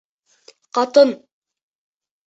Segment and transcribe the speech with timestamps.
[0.79, 1.15] Ҡатын.